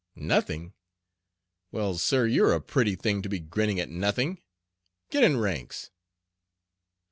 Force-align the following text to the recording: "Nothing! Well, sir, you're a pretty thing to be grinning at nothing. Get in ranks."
"Nothing! 0.15 0.73
Well, 1.71 1.93
sir, 1.99 2.25
you're 2.25 2.53
a 2.53 2.59
pretty 2.59 2.95
thing 2.95 3.21
to 3.21 3.29
be 3.29 3.39
grinning 3.39 3.79
at 3.79 3.89
nothing. 3.89 4.41
Get 5.11 5.23
in 5.23 5.37
ranks." 5.37 5.91